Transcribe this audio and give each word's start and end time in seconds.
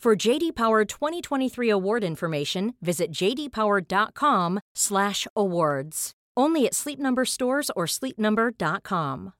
For 0.00 0.28
JD 0.28 0.54
Power 0.54 0.84
2023 0.86 1.68
award 1.68 2.04
information, 2.04 2.74
visit 2.80 3.12
jdpower.com/awards. 3.12 6.10
Only 6.36 6.66
at 6.66 6.74
Sleep 6.74 6.98
Number 6.98 7.24
stores 7.26 7.70
or 7.76 7.86
sleepnumber.com. 7.86 9.32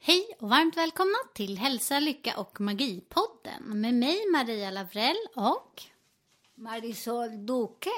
Hej 0.00 0.36
och 0.40 0.48
varmt 0.48 0.76
välkomna 0.76 1.18
till 1.34 1.58
Hälsa, 1.58 2.00
Lycka 2.00 2.34
och 2.36 2.60
Magi-podden 2.60 3.62
med 3.62 3.94
mig 3.94 4.18
Maria 4.32 4.70
Lavrell 4.70 5.16
och 5.34 5.93
Marisol 6.64 7.46
Duque. 7.46 7.90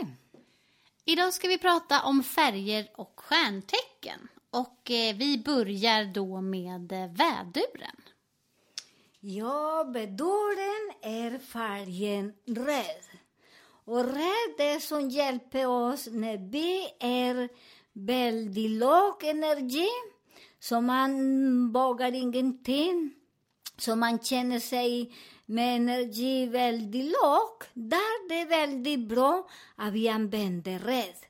idag 1.04 1.34
ska 1.34 1.48
vi 1.48 1.58
prata 1.58 2.02
om 2.02 2.22
färger 2.22 2.88
och 2.96 3.20
stjärntecken. 3.20 4.28
Och 4.50 4.90
eh, 4.90 5.16
vi 5.16 5.38
börjar 5.38 6.04
då 6.04 6.40
med 6.40 6.92
eh, 6.92 6.98
väduren. 6.98 7.96
Ja, 9.20 9.84
beduren 9.92 10.92
är 11.02 11.38
färgen 11.38 12.32
röd. 12.46 13.04
Och 13.84 14.04
röd 14.04 14.54
är 14.58 14.80
som 14.80 15.10
hjälper 15.10 15.66
oss 15.66 16.08
när 16.10 16.36
vi 16.36 16.88
är 17.00 17.48
väldigt 17.92 18.70
låg 18.70 19.24
energi, 19.24 19.88
så 20.60 20.80
man 20.80 21.72
vågar 21.72 22.12
ingenting, 22.14 23.14
så 23.78 23.96
man 23.96 24.18
känner 24.18 24.58
sig 24.60 25.12
med 25.46 25.76
energi 25.76 26.46
väldigt 26.46 27.04
låg. 27.04 27.64
Där 27.74 28.28
det 28.28 28.40
är 28.40 28.46
väldigt 28.46 29.08
bra 29.08 29.48
att 29.76 29.92
vi 29.92 30.08
använder 30.08 30.78
röd. 30.78 31.26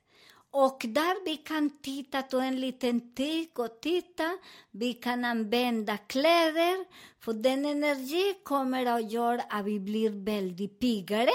Och 0.51 0.85
där 0.89 1.25
vi 1.25 1.37
kan 1.37 1.71
titta, 1.83 2.23
ta 2.23 2.43
en 2.43 2.61
liten 2.61 3.15
tick 3.15 3.59
och 3.59 3.81
titta. 3.81 4.39
Vi 4.71 4.93
kan 4.93 5.25
använda 5.25 5.97
kläder, 5.97 6.85
för 7.21 7.33
den 7.33 7.65
energi 7.65 8.35
kommer 8.43 8.87
att 8.87 9.13
göra 9.13 9.43
att 9.43 9.65
vi 9.65 9.81
blir 9.81 10.11
väldigt 10.11 10.81
piggare. 10.81 11.33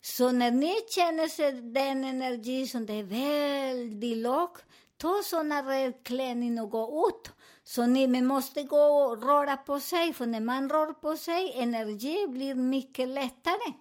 Så 0.00 0.32
när 0.32 0.50
ni 0.50 0.74
känner 0.94 1.28
sig 1.28 1.52
den 1.52 2.04
energi 2.04 2.66
som 2.66 2.86
det 2.86 2.92
är 2.92 3.02
väldigt 3.02 4.18
låg, 4.18 4.50
ta 4.96 5.22
såna 5.24 5.62
rödklänning 5.62 6.60
och 6.60 6.70
gå 6.70 7.08
ut. 7.08 7.32
Så 7.74 7.86
ni 7.86 8.22
måste 8.22 8.62
gå 8.62 8.82
och 8.82 9.22
röra 9.22 9.56
på 9.56 9.80
sig, 9.80 10.12
för 10.12 10.26
när 10.26 10.40
man 10.40 10.70
rör 10.70 10.92
på 10.92 11.16
sig, 11.16 11.52
energi 11.54 12.26
blir 12.28 12.54
mycket 12.54 13.08
lättare. 13.08 13.72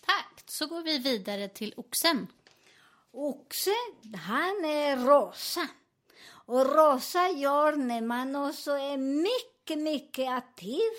Tack! 0.00 0.42
Så 0.46 0.66
går 0.66 0.82
vi 0.82 0.98
vidare 0.98 1.48
till 1.48 1.74
oxen. 1.76 2.26
Oxe, 3.12 3.74
han 4.16 4.64
är 4.64 4.96
rosa. 4.96 5.68
Och 6.46 6.76
rosa 6.76 7.28
gör 7.28 7.76
när 7.76 8.00
man 8.00 8.36
också 8.36 8.70
är 8.70 8.96
mycket, 8.96 9.78
mycket 9.78 10.28
aktiv. 10.28 10.92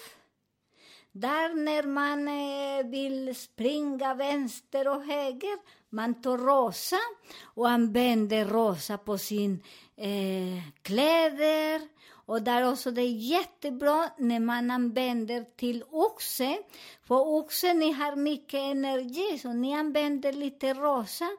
Där 1.11 1.53
när 1.53 1.83
man 1.83 2.27
eh, 2.27 2.91
vill 2.91 3.35
springa 3.35 4.13
vänster 4.13 4.87
och 4.87 5.03
höger, 5.03 5.57
man 5.89 6.21
tar 6.21 6.37
rosa 6.37 6.99
och 7.43 7.69
använder 7.69 8.45
rosa 8.45 8.97
på 8.97 9.17
sin 9.17 9.63
eh, 10.01 10.63
kläder. 10.81 11.81
Och 12.25 12.41
där 12.41 12.71
också 12.71 12.91
det 12.91 13.01
är 13.01 13.15
jättebra 13.15 14.09
när 14.17 14.39
man 14.39 14.71
använder 14.71 15.45
till 15.55 15.83
oxe. 15.91 16.57
För 17.03 17.27
oxe, 17.27 17.73
ni 17.73 17.91
har 17.91 18.15
mycket 18.15 18.59
energi, 18.59 19.39
så 19.41 19.53
ni 19.53 19.73
använder 19.73 20.33
lite 20.33 20.73
rosa, 20.73 21.29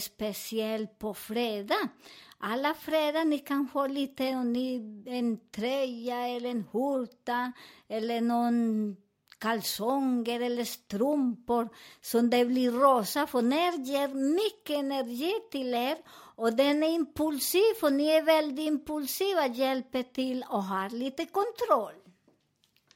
speciellt 0.00 0.98
på 0.98 1.14
fredag. 1.14 1.88
Alla 2.38 2.74
fredag 2.74 3.24
ni 3.24 3.38
kan 3.38 3.68
få 3.68 3.86
lite, 3.86 4.28
om 4.28 4.52
ni, 4.52 4.76
en 5.06 5.38
tröja 5.50 6.28
eller 6.28 6.50
en 6.50 6.64
skjorta 6.66 7.52
eller 7.88 8.20
någon 8.20 8.96
kalsonger 9.38 10.40
eller 10.40 10.64
strumpor 10.64 11.68
som 12.00 12.30
det 12.30 12.44
blir 12.44 12.70
rosa, 12.70 13.26
för 13.26 13.42
det 13.42 13.90
ger 13.90 14.08
mycket 14.08 14.76
energi 14.76 15.32
till 15.50 15.74
er 15.74 15.96
och 16.36 16.52
den 16.52 16.82
är 16.82 16.88
impulsiv, 16.88 17.74
och 17.82 17.92
ni 17.92 18.06
är 18.06 18.22
väldigt 18.22 18.66
impulsiva, 18.66 19.46
hjälper 19.46 20.02
till 20.02 20.44
och 20.48 20.64
har 20.64 20.90
lite 20.90 21.26
kontroll. 21.26 21.94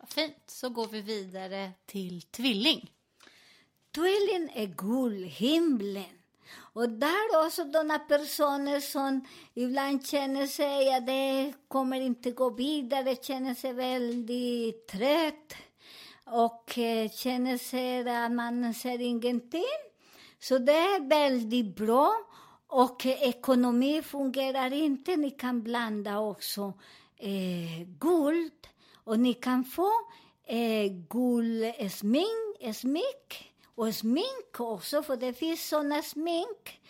Fint. 0.06 0.36
Så 0.46 0.68
går 0.68 0.86
vi 0.86 1.00
vidare 1.00 1.70
till 1.86 2.22
tvilling. 2.22 2.90
Tvilling 3.94 4.52
är 4.54 4.66
guldhimlen. 4.66 6.20
Och 6.72 6.88
där 6.88 7.46
också 7.46 7.62
sådana 7.62 7.98
personer 7.98 8.80
som 8.80 9.26
ibland 9.54 10.06
känner 10.06 10.46
sig 10.46 10.94
att 10.94 11.06
det 11.06 11.52
kommer 11.68 12.00
inte 12.00 12.30
gå 12.30 12.50
vidare, 12.50 13.16
känner 13.16 13.54
sig 13.54 13.72
väldigt 13.72 14.86
trött 14.86 15.54
och 16.24 16.78
eh, 16.78 17.10
känner 17.10 17.58
sig 17.58 18.10
att 18.16 18.32
man 18.32 18.74
ser 18.74 19.00
ingenting. 19.00 19.80
Så 20.38 20.58
det 20.58 20.72
är 20.72 21.08
väldigt 21.08 21.76
bra. 21.76 22.29
Och 22.72 23.06
ekonomi 23.06 24.02
fungerar 24.02 24.72
inte. 24.72 25.16
Ni 25.16 25.30
kan 25.30 25.62
blanda 25.62 26.18
också 26.18 26.72
eh, 27.16 27.86
guld 27.98 28.68
och 28.94 29.20
ni 29.20 29.34
kan 29.34 29.64
få 29.64 29.90
eh, 30.46 30.92
guldsmink 31.08 32.56
eh, 32.60 32.68
eh, 32.68 32.72
smink, 32.72 33.52
och 33.74 33.94
smink 33.94 34.60
också, 34.60 35.02
för 35.02 35.16
det 35.16 35.32
finns 35.32 35.68
såna 35.68 36.02
smink 36.02 36.80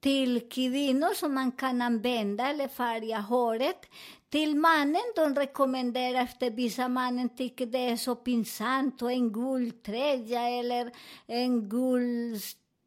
till 0.00 0.48
kvinnor 0.50 1.14
som 1.14 1.34
man 1.34 1.52
kan 1.52 1.82
använda 1.82 2.48
eller 2.48 2.68
färga 2.68 3.18
håret. 3.20 3.86
Till 4.28 4.56
mannen, 4.56 5.12
de 5.16 5.34
rekommenderar 5.34 6.22
efter 6.22 6.50
vissa 6.50 6.88
mannen 6.88 7.36
tycker 7.36 7.66
det 7.66 7.78
är 7.88 7.96
så 7.96 8.14
pinsamt 8.14 9.02
och 9.02 9.12
en 9.12 9.32
guldtröja 9.32 10.48
eller 10.48 10.90
en 11.26 11.68
guld 11.68 12.42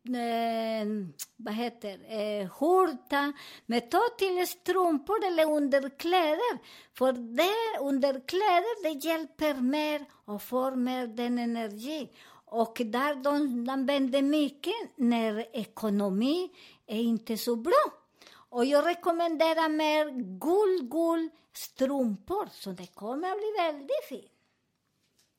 eh, 0.07 0.87
vad 1.35 1.53
heter 1.53 2.19
eh, 2.19 2.49
skjorta. 2.49 3.33
Men 3.65 3.89
ta 3.89 4.01
till 4.17 4.47
strumpor 4.47 5.25
eller 5.25 5.51
underkläder. 5.51 6.59
För 6.93 7.13
det, 7.13 7.79
underkläder 7.81 8.83
det 8.83 9.05
hjälper 9.07 9.53
mer 9.53 10.05
och 10.25 10.41
får 10.41 10.71
mer 10.75 11.07
den 11.07 11.39
energi. 11.39 12.09
Och 12.45 12.81
där 12.85 13.15
de 13.15 13.69
använder 13.69 14.21
mycket 14.21 14.73
när 14.95 15.55
ekonomi 15.57 16.49
är 16.87 17.01
inte 17.01 17.37
så 17.37 17.55
bra. 17.55 17.93
Och 18.31 18.65
jag 18.65 18.85
rekommenderar 18.85 19.69
mer 19.69 20.05
guld, 20.39 20.91
guld 20.91 21.31
strumpor, 21.53 22.49
så 22.51 22.71
det 22.71 22.87
kommer 22.87 23.31
att 23.31 23.37
bli 23.37 23.53
väldigt 23.57 24.05
fint. 24.09 24.31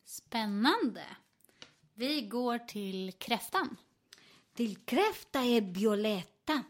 Spännande. 0.05 1.05
Vi 1.95 2.23
går 2.23 2.59
till 2.59 3.13
kräftan. 3.19 3.77
Till 4.61 4.77
kräfta 4.77 5.41
är 5.41 5.61
violetta. 5.61 6.63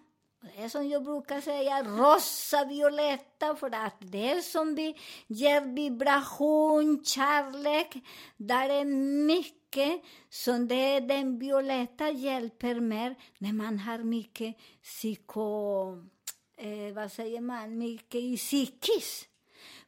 Det 0.42 0.62
är 0.62 0.69
som 0.69 0.88
jag 0.88 1.04
brukar 1.04 1.40
säga, 1.40 1.82
rosa 1.82 2.64
violetta, 2.64 3.56
för 3.56 3.75
att 3.75 3.96
det 4.00 4.31
är 4.31 4.40
som 4.40 4.75
vi 4.75 4.96
ger 5.26 5.60
vibration, 5.60 7.04
kärlek. 7.04 7.96
Där 8.37 8.69
är 8.69 8.84
mycket 9.26 10.02
som 10.28 10.69
det 10.69 10.75
är 10.75 11.00
den 11.00 11.38
violetta 11.38 12.10
hjälper 12.10 12.81
mer 12.81 13.14
när 13.38 13.52
man 13.52 13.78
har 13.78 13.98
mycket 13.98 14.56
psyko... 14.82 15.43
Eh, 16.56 16.94
vad 16.94 17.12
säger 17.12 17.40
man? 17.40 17.78
Mycket 17.78 18.20
i 18.20 18.36
psykis. 18.36 19.28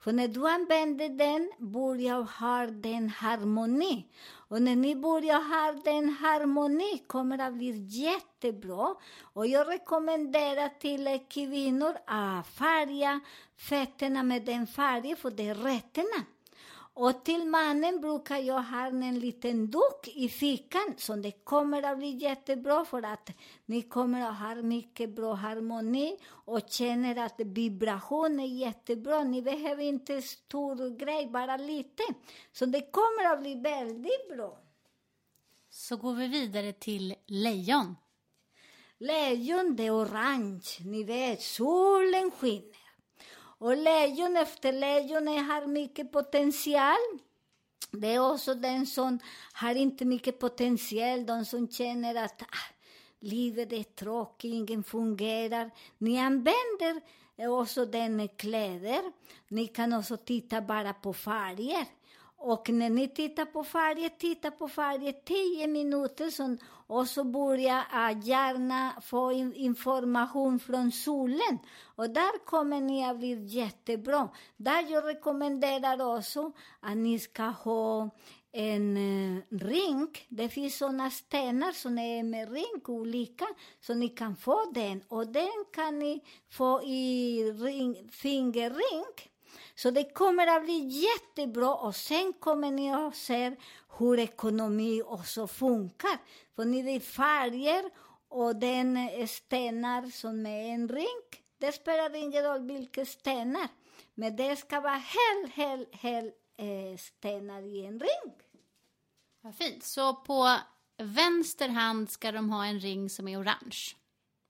För 0.03 0.13
när 0.13 0.29
du 0.29 0.49
använder 0.49 1.09
den 1.09 1.53
börjar 1.59 2.23
ha 2.23 2.67
den 2.67 3.09
harmoni. 3.09 4.07
Och 4.49 4.63
när 4.63 4.77
ni 4.77 4.97
börjar 4.97 5.41
ha 5.41 5.83
den 5.85 6.09
harmoni 6.09 7.05
kommer 7.07 7.37
det 7.37 7.47
att 7.47 7.55
bli 7.55 7.87
jättebra. 7.87 8.95
Och 9.23 9.47
jag 9.47 9.69
rekommenderar 9.69 10.69
till 10.69 11.21
kvinnor 11.29 11.95
att 12.07 12.47
färga 12.47 13.21
fötterna 13.57 14.23
med 14.23 14.45
den 14.45 14.67
färgen, 14.67 15.17
för 15.17 15.31
det 15.31 15.49
är 15.49 15.55
rötterna. 15.55 16.25
Och 16.95 17.25
till 17.25 17.47
mannen 17.47 18.01
brukar 18.01 18.37
jag 18.39 18.63
ha 18.63 18.87
en 18.87 19.19
liten 19.19 19.71
duk 19.71 20.09
i 20.15 20.29
fickan, 20.29 20.95
så 20.97 21.17
det 21.17 21.33
kommer 21.45 21.83
att 21.83 21.99
bli 21.99 22.11
jättebra 22.11 22.85
för 22.85 23.03
att 23.03 23.31
ni 23.67 23.83
kommer 23.83 24.21
att 24.29 24.39
ha 24.39 24.55
mycket 24.55 25.11
bra 25.11 25.35
harmoni 25.35 26.19
och 26.29 26.61
känner 26.69 27.17
att 27.17 27.35
vibration 27.37 28.41
är 28.41 28.47
jättebra. 28.47 29.25
Ni 29.25 29.43
behöver 29.43 29.83
inte 29.83 30.23
stor 30.23 30.99
grej, 30.99 31.27
bara 31.27 31.57
lite. 31.57 32.03
Så 32.53 32.67
det 32.67 32.91
kommer 32.91 33.33
att 33.33 33.41
bli 33.41 33.55
väldigt 33.55 34.29
bra. 34.29 34.59
Så 35.71 35.97
går 35.97 36.15
vi 36.15 36.29
vidare 36.29 36.73
till 36.73 37.15
lejon. 37.27 37.97
Lejon, 38.99 39.77
det 39.77 39.87
är 39.87 39.97
orange. 39.97 40.79
Ni 40.85 41.05
vet, 41.05 41.43
solen 41.43 42.31
skiner. 42.31 42.72
Och 43.63 43.77
lejon 43.77 44.37
efter 44.37 44.73
lejon 44.73 45.27
har 45.27 45.67
mycket 45.67 46.13
potential. 46.13 47.19
Det 47.91 48.15
är 48.15 48.33
också 48.33 48.55
den 48.55 48.87
som 48.87 49.19
har 49.53 49.75
inte 49.75 50.05
mycket 50.05 50.39
potential, 50.39 51.27
de 51.27 51.45
som 51.45 51.69
känner 51.69 52.15
att 52.15 52.43
ah, 52.43 52.75
livet 53.21 53.73
är 53.73 53.83
tråkigt, 53.83 54.55
ingen 54.55 54.85
fungerar. 54.85 55.71
Ni 55.99 56.19
använder 56.19 57.01
också 57.39 57.87
den 57.87 58.29
kläder. 58.29 59.03
Ni 59.49 59.67
kan 59.67 59.93
också 59.93 60.17
titta 60.17 60.61
bara 60.61 60.93
på 60.93 61.13
färger. 61.13 61.87
Och 62.37 62.69
när 62.69 62.91
ni 62.91 63.09
tittar 63.09 63.45
på 63.45 63.65
färger, 63.65 64.09
titta 64.09 64.51
på 64.51 64.69
färger 64.69 65.13
10 65.13 65.67
minuter 65.67 66.31
som 66.31 66.59
och 66.93 67.09
så 67.09 67.25
börjar 67.25 67.75
jag 67.75 67.85
ah, 67.91 68.11
gärna 68.11 69.01
få 69.03 69.33
information 69.55 70.59
från 70.59 70.93
solen. 70.93 71.59
Och 71.97 72.11
där 72.11 72.45
kommer 72.45 72.81
ni 72.81 73.05
att 73.05 73.19
bli 73.19 73.45
jättebra. 73.45 74.29
Där 74.57 74.93
jag 74.93 75.07
rekommenderar 75.07 76.17
också 76.17 76.53
att 76.81 76.97
ni 76.97 77.19
ska 77.19 77.43
ha 77.43 78.11
en 78.53 78.97
eh, 78.97 79.43
ring. 79.51 80.09
Det 80.29 80.49
finns 80.49 80.79
såna 80.79 81.11
stenar 81.11 81.73
som 81.73 81.99
är 81.99 82.23
med 82.23 82.53
ring, 82.53 82.83
olika, 82.85 83.47
så 83.81 83.95
ni 83.95 84.09
kan 84.09 84.37
få 84.37 84.71
den. 84.75 85.03
Och 85.09 85.27
den 85.27 85.65
kan 85.75 85.99
ni 85.99 86.25
få 86.51 86.83
i 86.83 87.43
ring, 87.53 88.09
fingerring. 88.11 89.32
Så 89.75 89.91
det 89.91 90.15
kommer 90.15 90.47
att 90.47 90.65
bli 90.65 90.79
jättebra 90.79 91.75
och 91.75 91.97
sen 91.97 92.33
kommer 92.33 92.71
ni 92.71 92.93
att 92.93 93.17
se 93.17 93.57
hur 93.99 94.19
ekonomi 94.19 95.03
också 95.07 95.47
funkar. 95.47 96.19
För 96.57 96.65
ni 96.65 96.83
vet 96.83 97.05
färger 97.05 97.91
och 98.29 98.57
den 98.57 98.99
stenar 99.29 100.11
som 100.11 100.47
är 100.47 100.75
en 100.75 100.89
ring. 100.89 101.23
Det 101.59 101.73
spelar 101.73 102.15
ingen 102.15 102.45
roll 102.45 102.67
vilka 102.67 103.07
stenar. 103.07 103.69
Men 104.15 104.37
det 104.37 104.57
ska 104.57 104.81
vara 104.81 105.03
hel, 105.03 105.51
hel, 105.51 105.87
hel 105.91 106.27
eh, 106.57 106.99
stenar 106.99 107.63
i 107.63 107.87
en 107.87 108.01
ring. 108.01 108.33
Vad 109.41 109.55
fint. 109.55 109.85
Så 109.85 110.15
på 110.15 110.57
vänster 110.97 111.69
hand 111.69 112.11
ska 112.11 112.33
de 112.33 112.51
ha 112.51 112.67
en 112.67 112.81
ring 112.81 113.11
som 113.11 113.29
är 113.29 113.41
orange. 113.41 113.97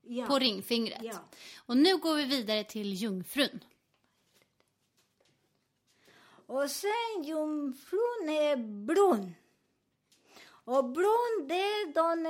Ja. 0.01 0.25
På 0.25 0.39
ringfingret. 0.39 1.03
Ja. 1.03 1.19
Och 1.55 1.77
nu 1.77 1.97
går 1.97 2.15
vi 2.15 2.25
vidare 2.25 2.63
till 2.63 2.93
jungfrun. 2.93 3.59
Och 6.45 6.69
sen 6.69 7.23
jungfrun 7.23 8.29
är 8.29 8.55
brun. 8.85 9.35
Och 10.65 10.85
brun, 10.85 11.47
det 11.47 11.53
är 11.53 11.93
den 11.93 12.25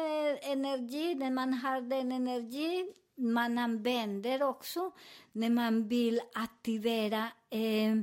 energi, 0.51 1.15
när 1.15 1.31
man 1.31 1.53
har 1.53 1.81
den 1.81 2.11
energi 2.11 2.93
man 3.15 3.57
använder 3.57 4.43
också 4.43 4.91
när 5.31 5.49
man 5.49 5.87
vill 5.87 6.21
aktivera 6.33 7.27
eh, 7.49 7.95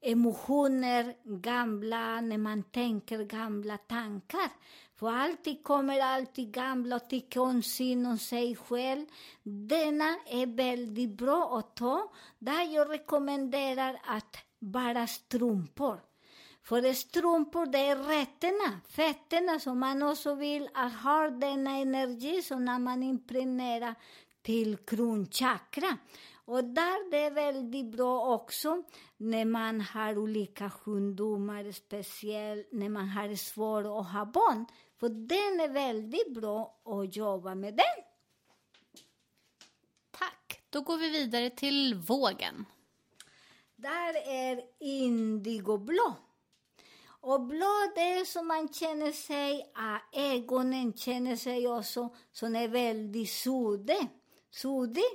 emotioner, 0.00 1.14
gamla, 1.24 2.20
när 2.20 2.38
man 2.38 2.62
tänker 2.62 3.24
gamla 3.24 3.78
tankar. 3.78 4.50
För 4.96 5.12
alltid 5.12 5.64
kommer 5.64 6.00
alltid 6.00 6.52
gamla 6.52 6.96
och 6.96 7.08
tycker 7.08 7.40
om 7.40 7.62
synd 7.62 8.06
och 8.12 8.20
sig 8.20 8.56
själv. 8.56 9.06
Denna 9.42 10.16
är 10.26 10.46
väldigt 10.46 11.10
bra 11.10 11.58
att 11.58 11.76
ta. 11.76 12.12
Där 12.38 12.74
jag 12.74 12.90
rekommenderar 12.90 14.00
att 14.04 14.36
bara 14.62 15.06
strumpor. 15.06 16.00
För 16.62 16.92
strumpor, 16.92 17.66
det 17.66 17.78
är 17.78 17.96
rötterna, 17.96 18.80
fötterna 18.88 19.60
som 19.60 19.78
man 19.78 20.02
också 20.02 20.34
vill 20.34 20.68
att 20.74 20.92
ha 20.92 21.30
denna 21.30 21.70
energi, 21.70 22.42
så 22.42 22.58
när 22.58 22.78
man 22.78 23.02
impregnerar 23.02 23.94
till 24.42 24.76
kronchakra. 24.76 25.98
Och 26.44 26.64
där 26.64 27.10
det 27.10 27.18
är 27.18 27.30
väldigt 27.30 27.86
bra 27.86 28.34
också 28.34 28.82
när 29.16 29.44
man 29.44 29.80
har 29.80 30.18
olika 30.18 30.70
sjukdomar, 30.70 31.72
speciellt 31.72 32.68
när 32.72 32.88
man 32.88 33.08
har 33.08 33.36
svårt 33.36 33.84
att 33.84 34.12
ha 34.12 34.24
barn. 34.24 34.66
För 35.00 35.08
den 35.08 35.60
är 35.60 35.72
väldigt 35.72 36.34
bra 36.34 36.82
att 36.84 37.16
jobba 37.16 37.54
med 37.54 37.74
den. 37.74 38.04
Tack. 40.10 40.62
Då 40.70 40.80
går 40.80 40.96
vi 40.96 41.10
vidare 41.10 41.50
till 41.50 41.94
vågen. 41.94 42.66
Där 43.82 44.14
är 44.26 44.62
indigoblå. 44.78 46.14
Och 47.20 47.40
blå, 47.40 47.92
det 47.94 48.00
är 48.00 48.24
som 48.24 48.46
man 48.46 48.68
känner 48.68 49.12
sig, 49.12 49.72
att 49.74 50.02
ögonen 50.12 50.92
känner 50.92 51.36
sig 51.36 51.68
också 51.68 52.08
som 52.32 52.56
är 52.56 52.68
väldigt 52.68 53.30
suddig. 53.30 54.08
suddig. 54.50 55.10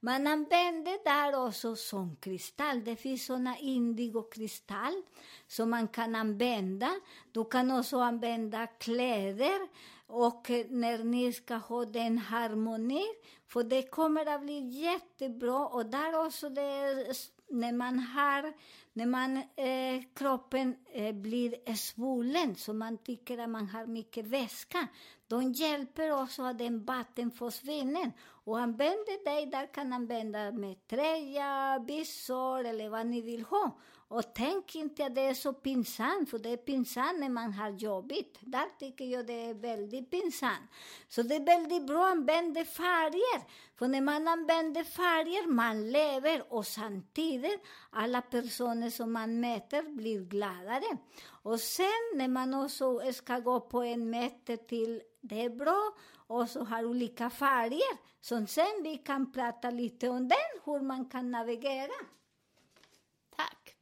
Man 0.00 0.26
använder 0.26 1.04
där 1.04 1.46
också 1.46 1.76
som 1.76 2.16
kristall. 2.16 2.84
Det 2.84 2.96
finns 2.96 3.26
såna 3.26 3.58
indigokristall 3.58 5.02
som 5.46 5.70
man 5.70 5.88
kan 5.88 6.14
använda. 6.14 6.90
Du 7.32 7.44
kan 7.44 7.70
också 7.70 7.98
använda 7.98 8.66
kläder 8.66 9.68
och 10.06 10.50
när 10.68 11.04
ni 11.04 11.32
ska 11.32 11.54
ha 11.54 11.84
den 11.84 12.18
harmonin. 12.18 13.14
för 13.46 13.62
det 13.62 13.82
kommer 13.82 14.26
att 14.26 14.42
bli 14.42 14.68
jättebra. 14.68 15.66
Och 15.66 15.86
där 15.86 16.26
också 16.26 16.48
det 16.48 16.62
är 16.62 17.39
när 17.50 17.72
man 17.72 17.98
har, 17.98 18.52
när 18.92 19.06
man, 19.06 19.36
eh, 19.36 20.02
kroppen 20.14 20.76
eh, 20.92 21.14
blir 21.14 21.54
eh, 21.66 21.74
svullen, 21.74 22.56
så 22.56 22.72
man 22.72 22.98
tycker 22.98 23.38
att 23.38 23.50
man 23.50 23.68
har 23.68 23.86
mycket 23.86 24.26
vätska, 24.26 24.88
de 25.26 25.52
hjälper 25.52 26.22
också 26.22 26.42
att 26.42 26.58
den 26.58 26.84
vatten 26.84 27.30
försvinner. 27.30 28.12
Och 28.44 28.58
använder 28.58 29.24
dig 29.24 29.46
där 29.46 29.74
kan 29.74 29.92
använda 29.92 30.52
med 30.52 30.86
tröja, 30.86 31.84
byxor 31.86 32.64
eller 32.64 32.88
vad 32.88 33.06
ni 33.06 33.20
vill 33.20 33.42
ha. 33.42 33.70
Och 34.10 34.34
tänk 34.34 34.74
inte 34.74 35.06
att 35.06 35.14
det 35.14 35.20
är 35.20 35.34
så 35.34 35.52
pinsamt, 35.52 36.30
för 36.30 36.38
det 36.38 36.50
är 36.50 36.56
pinsamt 36.56 37.20
när 37.20 37.28
man 37.28 37.52
har 37.52 37.70
jobbigt. 37.70 38.38
Där 38.40 38.66
tycker 38.78 39.04
jag 39.04 39.26
det 39.26 39.48
är 39.48 39.54
väldigt 39.54 40.10
pinsamt. 40.10 40.70
Så 41.08 41.22
det 41.22 41.34
är 41.34 41.46
väldigt 41.46 41.86
bra 41.86 42.04
att 42.06 42.12
använda 42.12 42.64
färger. 42.64 43.42
För 43.78 43.88
när 43.88 44.00
man 44.00 44.28
använder 44.28 44.84
färger, 44.84 45.46
man 45.46 45.90
lever 45.90 46.52
och 46.52 46.66
samtidigt 46.66 47.60
alla 47.90 48.22
personer 48.22 48.90
som 48.90 49.12
man 49.12 49.40
möter 49.40 49.82
blir 49.82 50.20
gladare. 50.20 50.96
Och 51.42 51.60
sen 51.60 52.02
när 52.14 52.28
man 52.28 52.54
också 52.54 53.00
ska 53.12 53.38
gå 53.38 53.60
på 53.60 53.82
en 53.82 54.10
möte 54.10 54.56
till, 54.56 55.02
det 55.20 55.44
är 55.44 55.50
bra, 55.50 55.92
och 56.26 56.48
så 56.48 56.64
har 56.64 56.84
olika 56.84 57.30
färger. 57.30 58.10
Så 58.20 58.46
sen 58.46 58.82
vi 58.82 58.96
kan 58.96 59.32
prata 59.32 59.70
lite 59.70 60.08
om 60.08 60.28
den, 60.28 60.62
hur 60.64 60.80
man 60.80 61.04
kan 61.04 61.30
navigera. 61.30 62.19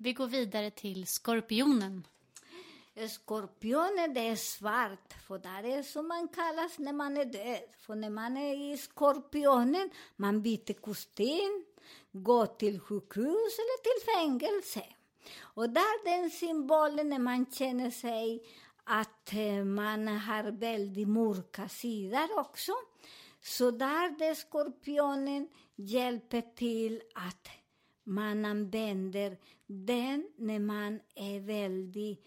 Vi 0.00 0.12
går 0.12 0.26
vidare 0.26 0.70
till 0.70 1.06
skorpionen. 1.06 2.06
Skorpionen, 3.08 4.14
det 4.14 4.20
är 4.20 4.36
svart, 4.36 5.12
för 5.26 5.38
där 5.38 5.64
är 5.64 5.82
som 5.82 6.08
man 6.08 6.28
kallas 6.28 6.78
när 6.78 6.92
man 6.92 7.16
är 7.16 7.24
död. 7.24 7.68
För 7.78 7.94
när 7.94 8.10
man 8.10 8.36
är 8.36 8.72
i 8.72 8.78
skorpionen, 8.78 9.90
man 10.16 10.42
byter 10.42 10.72
kostym, 10.72 11.64
går 12.12 12.46
till 12.46 12.80
sjukhus 12.80 13.58
eller 13.58 13.82
till 13.82 14.12
fängelse. 14.14 14.84
Och 15.40 15.70
där 15.70 16.04
den 16.04 16.30
symbolen 16.30 17.08
när 17.08 17.18
man 17.18 17.46
känner 17.52 17.90
sig 17.90 18.42
att 18.84 19.32
eh, 19.32 19.64
man 19.64 20.08
har 20.08 20.50
väldigt 20.50 21.08
mörka 21.08 21.68
sidor 21.68 22.38
också. 22.38 22.72
Så 23.42 23.70
där 23.70 24.18
det 24.18 24.34
skorpionen 24.34 25.48
hjälper 25.76 26.42
till 26.56 27.02
att 27.14 27.48
man 28.08 28.44
använder 28.44 29.36
den 29.66 30.28
när 30.36 30.58
man 30.58 31.00
är 31.14 31.40
väldigt 31.40 32.26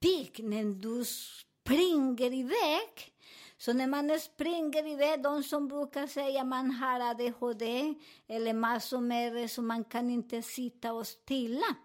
pigg, 0.00 0.44
när 0.44 0.64
du 0.64 1.04
springer 1.04 2.32
iväg. 2.32 3.12
Så 3.56 3.72
när 3.72 3.86
man 3.86 4.20
springer 4.20 4.86
iväg, 4.86 5.22
de 5.22 5.42
som 5.42 5.68
brukar 5.68 6.06
säga 6.06 6.40
att 6.40 6.46
man 6.46 6.70
har 6.70 7.00
ADHD 7.00 7.94
eller 8.26 8.54
massor 8.54 9.00
med 9.00 9.50
så 9.50 9.62
man 9.62 9.84
kan 9.84 10.10
inte 10.10 10.42
sitta 10.42 10.92
och 10.92 11.06
stilla. 11.06 11.76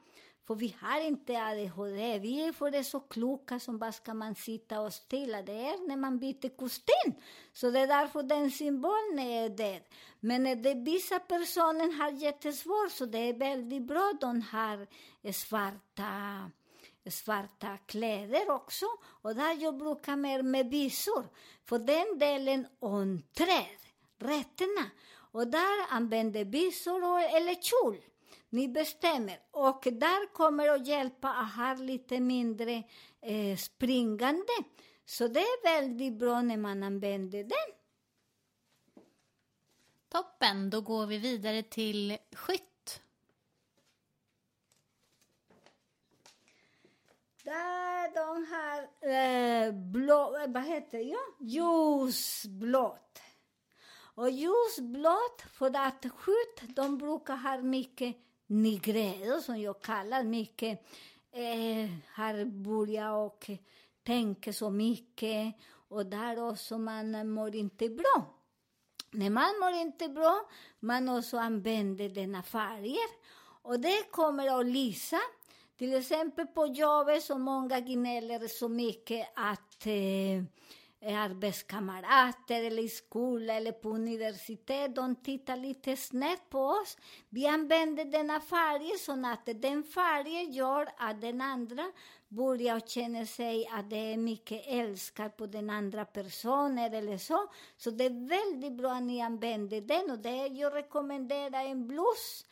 För 0.49 0.55
vi 0.55 0.75
har 0.81 1.01
inte 1.01 1.43
ADHD, 1.43 2.19
vi 2.19 2.41
är 2.41 2.51
för 2.51 2.71
det 2.71 2.83
så 2.83 2.99
kloka 2.99 3.59
som 3.59 3.77
bara 3.79 3.91
ska 3.91 4.13
man 4.13 4.35
sitta 4.35 4.81
och 4.81 4.93
stilla. 4.93 5.41
Det 5.41 5.51
är 5.51 5.87
när 5.87 5.97
man 5.97 6.19
byter 6.19 6.57
kostym. 6.57 7.13
Så 7.53 7.71
det 7.71 7.79
är 7.79 7.87
därför 7.87 8.23
den 8.23 8.51
symbolen 8.51 9.19
är 9.19 9.49
där. 9.49 9.81
Men 10.19 10.43
när 10.43 10.55
det 10.55 10.73
vissa 10.73 11.19
personer 11.19 11.97
har 12.01 12.11
jättesvårt, 12.11 12.91
så 12.91 13.05
det 13.05 13.17
är 13.17 13.33
väldigt 13.33 13.81
bra 13.81 14.13
de 14.21 14.41
har 14.41 14.87
svarta 15.31 16.51
svarta 17.09 17.77
kläder 17.85 18.51
också. 18.51 18.85
Och 19.21 19.35
där 19.35 19.63
jag 19.63 19.77
brukar 19.77 20.15
mer 20.15 20.41
med 20.41 20.69
visor. 20.69 21.25
För 21.65 21.79
den 21.79 22.19
delen 22.19 22.67
om 22.79 23.21
träd, 23.33 23.79
rätterna. 24.17 24.89
Och 25.31 25.47
där 25.47 25.85
använder 25.89 26.45
visor 26.45 27.19
eller 27.19 27.55
kjol. 27.55 27.97
Ni 28.49 28.67
bestämmer. 28.67 29.39
Och 29.51 29.87
där 29.91 30.33
kommer 30.33 30.69
att 30.69 30.87
hjälpa 30.87 31.29
att 31.29 31.55
ha 31.55 31.73
lite 31.73 32.19
mindre 32.19 32.83
eh, 33.21 33.57
springande. 33.57 34.53
Så 35.05 35.27
det 35.27 35.39
är 35.39 35.63
väldigt 35.63 36.13
bra 36.13 36.41
när 36.41 36.57
man 36.57 36.83
använder 36.83 37.43
den. 37.43 37.75
Toppen, 40.09 40.69
då 40.69 40.81
går 40.81 41.05
vi 41.05 41.17
vidare 41.17 41.63
till 41.63 42.17
skytt. 42.31 43.01
Där 47.43 48.13
de 48.13 48.45
har 48.51 48.81
eh, 49.09 49.71
blå, 49.73 50.37
eh, 50.37 50.47
vad 50.47 50.63
heter 50.63 50.97
det? 50.97 51.45
Ljusblått. 51.45 53.21
Och 54.15 54.29
ljusblått, 54.29 55.41
för 55.51 55.75
att 55.75 56.05
skytt, 56.15 56.75
de 56.75 56.97
brukar 56.97 57.35
ha 57.35 57.57
mycket 57.57 58.17
nigredo, 58.49 59.41
som 59.41 59.61
jag 59.61 59.81
kallar 59.81 60.23
mycket, 60.23 60.79
eh, 61.31 61.89
har 62.13 62.45
börjat 62.45 63.13
och 63.13 63.49
tänka 64.03 64.53
så 64.53 64.69
mycket 64.69 65.55
och 65.89 66.05
där 66.05 66.49
också 66.49 66.77
man 66.77 67.29
mår 67.29 67.55
inte 67.55 67.89
bra. 67.89 68.35
När 69.11 69.29
man 69.29 69.59
mår 69.59 69.71
inte 69.71 70.09
bra, 70.09 70.49
man 70.79 71.09
också 71.09 71.37
använder 71.37 72.09
denna 72.09 72.43
färger. 72.43 73.09
Och 73.61 73.79
det 73.79 74.11
kommer 74.11 74.59
att 74.59 74.65
lysa. 74.65 75.19
Till 75.77 75.93
exempel 75.93 76.47
på 76.47 76.67
jobbet 76.67 77.23
så 77.23 77.37
många 77.37 77.79
gnäller 77.79 78.47
så 78.47 78.69
mycket 78.69 79.27
att 79.35 79.85
eh, 79.85 80.43
arbetskamrater 81.05 82.63
eller 82.63 82.83
i 82.83 82.89
skola 82.89 83.53
eller 83.53 83.71
på 83.71 83.89
universitet, 83.89 84.95
de 84.95 85.15
tittar 85.15 85.57
lite 85.57 85.97
snett 85.97 86.49
på 86.49 86.59
oss. 86.59 86.97
Vi 87.29 87.47
använder 87.47 88.05
denna 88.05 88.39
färg 88.39 88.97
så 88.99 89.25
att 89.25 89.61
den 89.61 89.83
färgen 89.83 90.51
gör 90.51 90.89
att 90.97 91.21
den 91.21 91.41
andra 91.41 91.91
börjar 92.27 92.79
känna 92.79 93.25
sig 93.25 93.67
att 93.71 93.89
det 93.89 94.13
är 94.13 94.17
mycket 94.17 94.63
älskar 94.67 95.29
på 95.29 95.45
den 95.45 95.69
andra 95.69 96.05
personen 96.05 96.93
eller 96.93 97.17
så. 97.17 97.47
Så 97.77 97.91
det 97.91 98.05
är 98.05 98.29
väldigt 98.29 98.73
bra 98.73 98.91
att 98.91 99.03
ni 99.03 99.21
använder 99.21 99.81
den 99.81 100.11
och 100.11 100.19
det 100.19 100.47
jag 100.47 100.73
rekommenderar 100.75 101.65
en 101.65 101.87
blus 101.87 102.45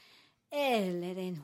eller 0.50 1.18
en 1.18 1.44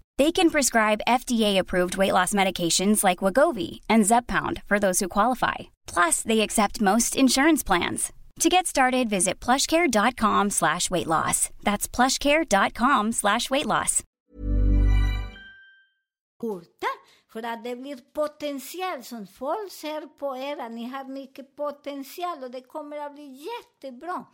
They 0.21 0.31
can 0.31 0.51
prescribe 0.51 1.07
FDA-approved 1.07 1.97
weight 1.97 2.13
loss 2.13 2.31
medications 2.31 3.03
like 3.03 3.23
Wagovi 3.23 3.79
and 3.89 4.05
Zepbound 4.05 4.61
for 4.67 4.77
those 4.77 4.99
who 4.99 5.07
qualify. 5.07 5.71
Plus, 5.87 6.21
they 6.21 6.41
accept 6.41 6.79
most 6.79 7.15
insurance 7.15 7.63
plans. 7.63 8.13
To 8.41 8.47
get 8.47 8.67
started, 8.67 9.09
visit 9.09 9.39
plushcare.com 9.39 10.51
slash 10.51 10.91
weight 10.91 11.07
loss. 11.07 11.49
That's 11.63 11.87
plushcare.com 11.87 13.13
slash 13.13 13.49
weight 13.49 13.65
loss. 13.65 14.03
för 17.33 17.43
att 17.45 17.63
det 17.63 17.75
blir 17.75 17.97
potential 18.13 19.03
som 19.03 19.27
folk 19.27 19.71
ser 19.71 20.07
på 20.19 20.37
er 20.37 20.69
ni 20.69 20.85
har 20.85 21.03
mycket 21.03 21.55
potential 21.55 22.43
och 22.43 22.51
det 22.51 22.61
kommer 22.61 22.97
att 22.97 23.15
bli 23.15 23.47
jättebra. 23.47 24.25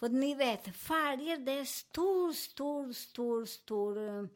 För 0.00 0.08
ni 0.08 0.34
vet, 0.34 0.76
färger 0.76 1.36
det 1.36 1.52
är 1.52 1.64
stor, 1.64 2.32
stor, 2.32 2.92
stor, 2.92 3.44
stor, 3.44 4.28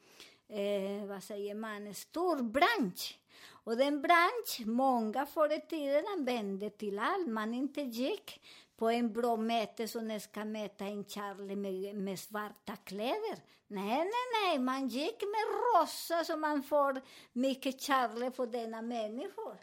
eh, 0.55 1.07
vad 1.07 1.23
säger 1.23 1.55
man, 1.55 1.95
stor 1.95 2.43
bransch. 2.43 3.19
Och 3.47 3.77
den 3.77 4.03
bransch, 4.03 4.61
många 4.67 5.27
förr 5.27 5.53
i 5.53 5.61
tiden 5.61 6.05
använde 6.19 6.71
till 6.71 6.99
allt. 6.99 7.27
Man 7.27 7.55
inte 7.55 7.81
gick 7.81 8.43
på 8.77 8.91
en 8.91 9.13
bra 9.13 9.37
mäte 9.37 9.89
som 9.89 10.21
ska 10.21 10.45
mäta 10.45 10.85
en 10.85 11.05
Charlie 11.05 11.57
med, 11.57 11.95
med 11.95 12.19
svarta 12.19 12.77
kläder. 12.77 13.39
Nej, 13.67 13.99
nej, 13.99 14.27
nej, 14.43 14.59
man 14.59 14.89
gick 14.89 15.23
med 15.23 15.45
rosa 15.51 16.25
så 16.25 16.37
man 16.37 16.63
får 16.63 17.01
mycket 17.33 17.81
Charlie 17.81 18.31
för 18.31 18.47
denna 18.47 18.83
människor. 18.83 19.57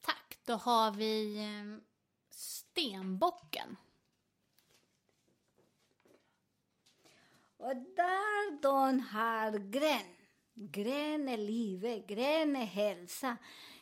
Tack, 0.00 0.38
då 0.44 0.54
har 0.54 0.90
vi 0.90 1.38
eh, 1.38 1.84
stenbocken. 2.30 3.76
Och 7.58 7.76
där 7.76 8.62
de 8.62 9.00
har 9.00 9.58
grön. 9.58 10.14
Grön 10.54 11.28
är 11.28 11.36
livet, 11.36 12.06
grön 12.06 12.56
är 12.56 12.64
hälsa. 12.64 13.36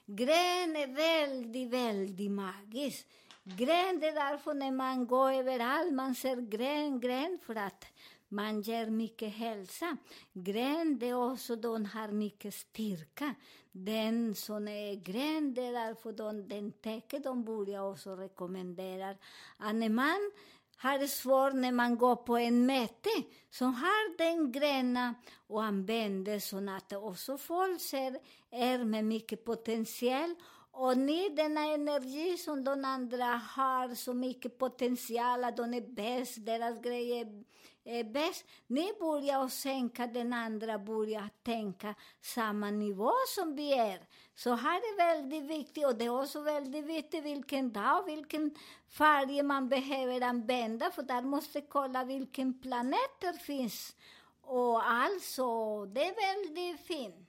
Grön 0.07 0.77
är 0.77 0.95
väldigt, 0.95 1.71
väldigt 1.71 2.31
magiskt. 2.31 3.07
Grön 3.45 4.01
det 4.01 4.09
är 4.09 4.15
därför 4.15 4.55
när 4.55 4.71
man 4.71 5.07
går 5.07 5.33
överallt, 5.33 5.93
man 5.93 6.15
ser 6.15 6.37
grön, 6.37 7.01
grön 7.01 7.39
för 7.43 7.55
att 7.55 7.85
man 8.29 8.63
ger 8.63 8.87
mycket 8.87 9.35
hälsa. 9.35 9.97
Grön 10.33 10.99
det 10.99 11.09
är 11.09 11.33
också 11.33 11.57
de 11.57 11.85
har 11.85 12.09
mycket 12.09 12.55
styrka. 12.55 13.35
Den 13.73 14.35
som 14.35 14.69
är 14.69 14.95
grön 14.95 15.55
det 15.55 15.67
är 15.67 15.73
därför 15.73 16.13
de, 16.13 16.49
den 16.49 16.73
täcker 16.73 17.21
de 17.21 17.45
börjar 17.45 17.91
också 17.91 18.17
rekommenderar 18.17 19.17
att 19.57 19.75
när 19.75 19.89
man 19.89 20.31
har 20.77 20.99
det 20.99 21.09
svårt 21.09 21.53
när 21.53 21.73
man 21.73 21.99
går 21.99 22.17
på 22.17 22.37
en 22.37 22.67
möte 22.67 23.11
som 23.51 23.75
har 23.75 24.19
den 24.19 24.53
gröna 24.53 25.15
och 25.47 25.65
använder 25.65 26.39
så 26.39 26.71
att 26.71 26.93
också 26.93 27.39
folk 27.39 27.81
ser 27.81 28.19
er 28.51 28.85
med 28.85 29.05
mycket 29.05 29.45
potential. 29.45 30.35
Och 30.71 30.99
ni, 30.99 31.29
denna 31.29 31.61
energi 31.61 32.37
som 32.39 32.65
de 32.65 32.85
andra 32.85 33.25
har, 33.25 33.95
så 33.95 34.15
mycket 34.15 34.59
potential, 34.59 35.45
att 35.45 35.57
de 35.57 35.75
är 35.75 35.95
bäst, 35.95 36.47
deras 36.47 36.81
grejer 36.81 37.45
är 37.87 38.05
bäst. 38.05 38.45
Ni 38.67 38.93
börjar 39.01 39.45
att 39.45 39.53
sänka 39.53 40.07
den 40.07 40.33
andra, 40.33 40.79
börjar 40.79 41.31
tänka 41.43 41.95
samma 42.21 42.71
nivå 42.71 43.13
som 43.29 43.57
vi 43.57 43.73
är. 43.73 44.01
Så 44.35 44.55
här 44.55 44.77
är 44.77 44.97
väldigt 44.97 45.45
viktigt, 45.45 45.87
och 45.87 45.97
det 45.97 46.05
är 46.05 46.23
också 46.23 46.41
väldigt 46.41 46.85
viktigt 46.85 47.25
vilken 47.25 47.73
dag, 47.73 48.05
vilken 48.07 48.55
färg 48.89 49.43
man 49.43 49.69
behöver 49.69 50.21
använda, 50.21 50.91
för 50.91 51.03
där 51.03 51.23
måste 51.23 51.61
kolla 51.61 52.05
vilken 52.05 52.61
planet 52.61 53.21
det 53.21 53.39
finns. 53.39 53.97
Och 54.41 54.91
alltså, 54.91 55.47
det 55.87 56.05
är 56.05 56.37
väldigt 56.37 56.87
fint. 56.87 57.29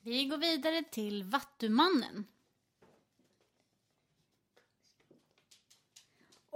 Vi 0.00 0.24
går 0.24 0.38
vidare 0.38 0.82
till 0.82 1.24
Vattumannen. 1.24 2.24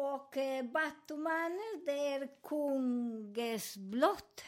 Och 0.00 0.36
eh, 0.36 0.64
det 1.84 2.06
är 2.08 2.28
kungens 2.42 3.76
blott. 3.76 4.44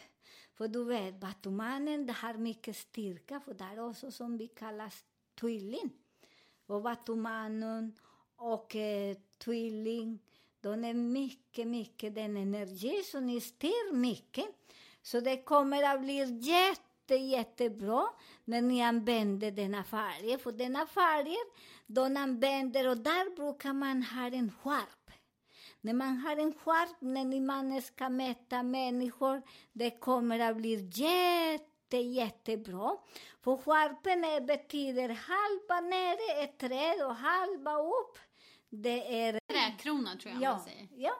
För 0.54 0.68
du 0.68 0.84
vet, 0.84 1.20
Batumanen 1.20 2.08
har 2.08 2.34
mycket 2.34 2.76
styrka, 2.76 3.40
för 3.40 3.54
det 3.54 3.64
är 3.64 3.88
också 3.88 4.10
som 4.10 4.36
vi 4.38 4.48
kallar 4.48 4.92
tvilling. 5.40 5.90
Och 6.66 6.82
Batumanen 6.82 7.98
och 8.36 8.76
eh, 8.76 9.16
tvilling, 9.38 10.18
de 10.60 10.84
är 10.84 10.94
mycket, 10.94 11.66
mycket 11.66 12.14
den 12.14 12.36
energi 12.36 13.02
som 13.02 13.26
ni 13.26 13.40
styr 13.40 13.92
mycket. 13.92 14.46
Så 15.02 15.20
det 15.20 15.36
kommer 15.36 15.82
att 15.82 16.00
bli 16.00 16.38
jätte 16.40 17.14
jättebra 17.14 18.08
när 18.44 18.62
ni 18.62 18.82
använder 18.82 19.50
denna 19.50 19.84
färg. 19.84 20.38
För 20.38 20.52
denna 20.52 20.86
färg, 20.86 21.36
de 21.86 22.16
använder, 22.16 22.88
och 22.88 22.96
där 22.96 23.36
brukar 23.36 23.72
man 23.72 24.02
ha 24.02 24.26
en 24.26 24.52
skärp. 24.62 25.01
När 25.84 25.92
man 25.92 26.16
har 26.18 26.36
en 26.36 26.54
skärp, 26.54 26.96
när 27.00 27.40
man 27.40 27.82
ska 27.82 28.08
mäta 28.08 28.62
människor, 28.62 29.42
det 29.72 29.90
kommer 29.90 30.38
att 30.40 30.56
bli 30.56 30.90
jätte, 30.92 31.96
jättebra. 31.96 32.96
För 33.40 33.56
skärpen 33.56 34.24
är, 34.24 34.40
betyder 34.40 35.08
halva 35.08 35.80
nere 35.80 36.42
är 36.42 36.46
träd 36.46 37.06
och 37.06 37.14
halva 37.14 37.76
upp, 37.78 38.18
det 38.70 39.22
är 39.22 39.40
Träkrona 39.52 40.16
tror 40.16 40.34
jag 40.34 40.42
ja, 40.42 40.50
man 40.50 40.60
säger. 40.60 40.88
ja. 40.96 41.12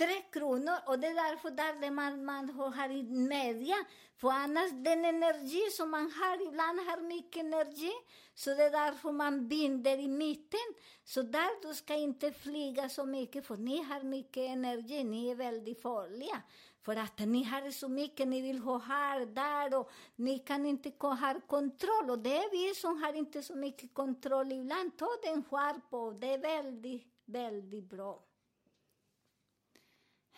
Tre 0.00 0.22
kronor 0.32 0.78
och 0.86 0.98
det 0.98 1.06
är 1.06 1.14
därför 1.14 1.50
där 1.50 1.80
det 1.80 1.90
man, 1.90 2.24
man 2.24 2.50
har 2.50 2.90
i 2.90 3.02
media. 3.02 3.76
För 4.16 4.30
annars 4.30 4.70
den 4.70 5.04
energi 5.04 5.70
som 5.70 5.90
man 5.90 6.10
har, 6.10 6.48
ibland 6.48 6.80
har 6.80 7.00
mycket 7.00 7.44
energi, 7.44 7.92
så 8.34 8.50
det 8.50 8.62
är 8.62 8.70
därför 8.70 9.12
man 9.12 9.48
binder 9.48 9.98
i 9.98 10.08
mitten. 10.08 10.68
Så 11.04 11.22
där 11.22 11.68
du 11.68 11.74
ska 11.74 11.94
inte 11.94 12.32
flyga 12.32 12.88
så 12.88 13.06
mycket, 13.06 13.46
för 13.46 13.56
ni 13.56 13.82
har 13.82 14.02
mycket 14.02 14.50
energi, 14.50 15.04
ni 15.04 15.30
är 15.30 15.34
väldigt 15.34 15.82
farliga. 15.82 16.42
För 16.84 16.96
att 16.96 17.18
ni 17.18 17.44
har 17.44 17.70
så 17.70 17.88
mycket, 17.88 18.28
ni 18.28 18.40
vill 18.40 18.58
ha 18.58 18.78
här, 18.78 19.26
där 19.26 19.78
och 19.78 19.90
ni 20.16 20.38
kan 20.38 20.66
inte 20.66 20.92
ha 20.98 21.40
kontroll. 21.46 22.10
Och 22.10 22.18
det 22.18 22.36
är 22.36 22.50
vi 22.50 22.74
som 22.74 23.02
har 23.02 23.12
inte 23.12 23.42
så 23.42 23.54
mycket 23.54 23.94
kontroll 23.94 24.52
ibland. 24.52 24.98
Ta 24.98 25.08
den 25.22 25.44
skärp 25.44 25.92
och 25.94 26.14
det 26.14 26.32
är 26.32 26.38
väldigt, 26.38 27.06
väldigt 27.24 27.90
bra. 27.90 28.29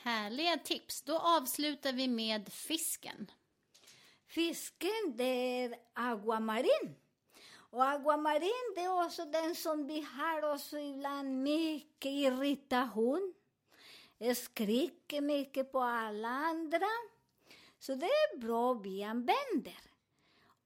Härliga 0.02 0.58
tips. 0.58 1.02
Då 1.02 1.18
avslutar 1.18 1.92
vi 1.92 2.08
med 2.08 2.52
fisken. 2.52 3.30
Fisken, 4.26 5.16
det 5.16 5.62
är 5.62 5.74
aguamarin. 5.92 6.96
Och 7.54 7.84
aguamarin, 7.84 8.72
det 8.74 8.80
är 8.80 9.06
också 9.06 9.24
den 9.24 9.54
som 9.54 9.86
vi 9.86 10.00
har 10.00 10.54
också 10.54 10.78
ibland 10.78 11.42
mycket 11.42 12.10
irritation. 12.10 13.34
Skriker 14.36 15.20
mycket 15.20 15.72
på 15.72 15.80
alla 15.80 16.28
andra. 16.28 16.88
Så 17.78 17.94
det 17.94 18.06
är 18.06 18.38
bra 18.38 18.74
vi 18.74 19.02
använder. 19.02 19.91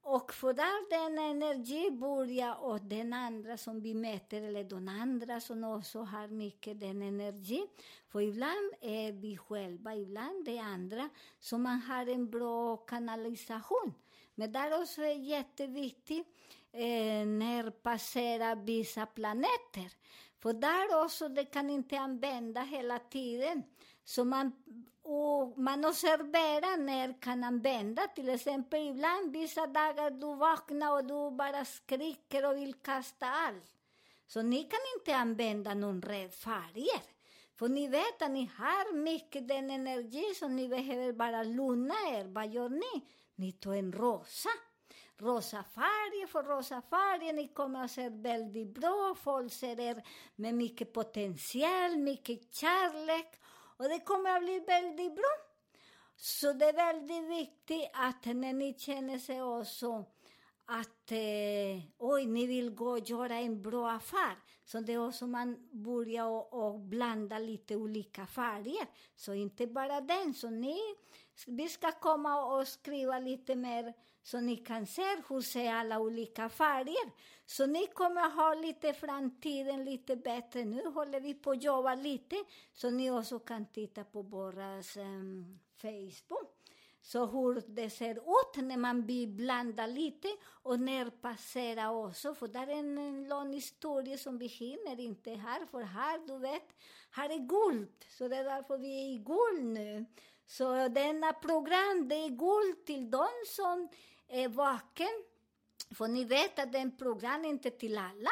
Och 0.09 0.33
för 0.33 0.53
där 0.53 0.89
den 0.89 1.17
energi 1.17 1.91
börjar 1.91 2.55
och 2.61 2.81
den 2.81 3.13
andra 3.13 3.57
som 3.57 3.81
vi 3.81 3.93
mäter, 3.93 4.41
eller 4.41 4.63
de 4.63 4.87
andra 4.87 5.39
som 5.41 5.63
också 5.63 5.99
har 5.99 6.27
mycket 6.27 6.79
den 6.79 7.01
energi. 7.01 7.67
För 8.09 8.21
ibland 8.21 8.73
är 8.81 9.11
vi 9.11 9.37
själva, 9.37 9.95
ibland 9.95 10.45
det 10.45 10.59
andra, 10.59 11.09
så 11.39 11.57
man 11.57 11.81
har 11.81 12.07
en 12.07 12.29
bra 12.29 12.77
kanalisation. 12.77 13.93
Men 14.35 14.51
där 14.51 14.81
också 14.81 15.01
är 15.01 15.19
jätteviktigt 15.19 16.27
eh, 16.71 17.25
när 17.25 17.69
passerar 17.69 18.55
vissa 18.55 19.05
planeter. 19.05 19.93
För 20.39 20.53
där 20.53 21.03
också, 21.05 21.29
det 21.29 21.45
kan 21.45 21.69
inte 21.69 21.99
använda 21.99 22.61
hela 22.61 22.99
tiden. 22.99 23.63
Så 24.03 24.25
man, 24.25 24.51
och 25.09 25.57
man 25.57 25.85
observerar 25.85 26.77
när 26.77 27.21
kan 27.21 27.43
använda. 27.43 28.07
Till 28.07 28.29
exempel 28.29 28.87
ibland, 28.87 29.31
vissa 29.31 29.67
dagar 29.67 30.11
du 30.11 30.35
vaknar 30.35 30.91
och 30.91 31.05
du 31.05 31.37
bara 31.37 31.65
skriker 31.65 32.45
och 32.45 32.57
vill 32.57 32.73
kasta 32.73 33.25
allt. 33.25 33.73
Så 34.27 34.41
ni 34.41 34.63
kan 34.63 34.79
inte 34.97 35.15
använda 35.15 35.73
någon 35.73 36.01
rädd 36.01 36.33
färger. 36.33 37.01
För 37.55 37.69
ni 37.69 37.87
vet 37.87 38.21
att 38.21 38.31
ni 38.31 38.51
har 38.57 38.93
mycket 38.93 39.47
den 39.47 39.71
energi 39.71 40.33
som 40.39 40.55
ni 40.55 40.67
behöver 40.67 41.13
bara 41.13 41.43
lugna 41.43 41.95
er. 42.11 42.25
Vad 42.25 42.47
gör 42.47 42.69
ni? 42.69 43.05
Ni 43.35 43.51
tar 43.51 43.73
en 43.73 43.91
rosa. 43.91 44.49
Rosa 45.17 45.63
färg, 45.63 46.27
för 46.27 46.43
rosa 46.43 46.81
färg, 46.81 47.33
ni 47.33 47.47
kommer 47.47 47.83
att 47.83 47.91
se 47.91 48.09
väldigt 48.09 48.67
bra. 48.67 49.15
Folk 49.23 49.53
ser 49.53 49.79
er 49.79 50.03
med 50.35 50.55
mycket 50.55 50.93
potential, 50.93 51.97
mycket 51.97 52.55
kärlek. 52.55 53.39
Och 53.77 53.89
det 53.89 53.99
kommer 53.99 54.35
att 54.37 54.43
bli 54.43 54.59
väldigt 54.59 55.15
bra. 55.15 55.47
Så 56.15 56.53
det 56.53 56.65
är 56.65 56.73
väldigt 56.73 57.29
viktigt 57.29 57.89
att 57.93 58.25
när 58.25 58.53
ni 58.53 58.73
känner 58.77 59.19
sig 59.19 59.43
också 59.43 60.05
att 60.65 61.11
eh, 61.11 61.83
oj, 61.97 62.25
ni 62.25 62.45
vill 62.45 62.69
gå 62.69 62.89
och 62.89 63.09
göra 63.09 63.35
en 63.35 63.61
bra 63.61 63.91
affär. 63.91 64.35
Så 64.65 64.79
det 64.79 64.93
är 64.93 65.07
också 65.07 65.27
man 65.27 65.69
börjar 65.71 66.25
och, 66.25 66.53
och 66.53 66.79
blanda 66.79 67.39
lite 67.39 67.75
olika 67.75 68.25
färger. 68.25 68.87
Så 69.15 69.33
inte 69.33 69.67
bara 69.67 70.01
den. 70.01 70.33
Så 70.33 70.49
ni, 70.49 70.79
vi 71.47 71.69
ska 71.69 71.91
komma 71.91 72.45
och 72.45 72.67
skriva 72.67 73.19
lite 73.19 73.55
mer 73.55 73.93
så 74.23 74.39
ni 74.39 74.57
kan 74.57 74.87
se 74.87 75.15
hur 75.29 75.41
ser 75.41 75.73
alla 75.73 75.99
olika 75.99 76.49
färger. 76.49 77.11
Så 77.45 77.65
ni 77.65 77.87
kommer 77.87 78.29
ha 78.29 78.53
lite 78.53 78.93
framtiden 78.93 79.85
lite 79.85 80.15
bättre. 80.15 80.65
Nu 80.65 80.87
håller 80.87 81.19
vi 81.19 81.33
på 81.33 81.51
att 81.51 81.63
jobba 81.63 81.95
lite 81.95 82.35
så 82.73 82.89
ni 82.89 83.11
också 83.11 83.39
kan 83.39 83.65
titta 83.65 84.03
på 84.03 84.21
våras 84.21 84.97
um, 84.97 85.03
ehm, 85.03 85.59
Facebook. 85.81 86.53
Så 87.01 87.25
hur 87.25 87.63
det 87.67 87.89
ser 87.89 88.15
ut 88.15 88.65
när 88.65 88.77
man 88.77 89.05
vill 89.05 89.27
blanda 89.27 89.85
lite 89.85 90.27
och 90.63 90.79
nerpassera 90.79 91.91
också. 91.91 92.35
För 92.35 92.47
det 92.47 92.59
är 92.59 92.67
en, 92.67 92.97
en 92.97 93.27
lång 93.27 93.53
historia 93.53 94.17
som 94.17 94.37
vi 94.37 94.47
hinner 94.47 94.99
inte 94.99 95.31
här. 95.31 95.65
För 95.65 95.81
här, 95.81 96.27
du 96.27 96.37
vet, 96.37 96.67
här 97.11 97.29
är 97.29 97.37
guld. 97.37 98.05
Så 98.09 98.27
det 98.27 98.35
är 98.35 98.43
därför 98.43 98.77
vi 98.77 98.87
är 98.87 99.13
i 99.13 99.17
guld 99.17 99.65
nu. 99.65 100.05
Så 100.47 100.87
denna 100.87 101.33
program, 101.33 102.07
det 102.07 102.15
är 102.15 102.29
guld 102.29 102.85
till 102.85 103.11
de 103.11 103.27
som 103.47 103.89
är 104.27 104.47
vaken. 104.47 105.23
För 105.95 106.07
ni 106.07 106.23
vet 106.23 106.59
att 106.59 106.71
den 106.71 106.97
program 106.97 107.45
är 107.45 107.49
inte 107.49 107.71
till 107.71 107.97
alla. 107.97 108.31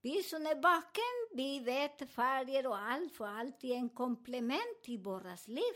Vi 0.00 0.22
som 0.22 0.46
är 0.46 0.54
vaken, 0.54 1.36
vi 1.36 1.60
vet 1.60 2.10
färger 2.10 2.66
och 2.66 2.78
allt, 2.78 3.12
för 3.12 3.26
allt 3.26 3.64
är 3.64 3.74
en 3.74 3.88
komplement 3.88 4.78
i 4.84 4.96
våras 4.96 5.48
liv. 5.48 5.74